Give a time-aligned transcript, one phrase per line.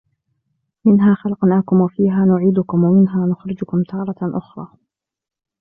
[0.85, 4.67] منها خلقناكم وفيها نعيدكم ومنها نخرجكم تارة أخرى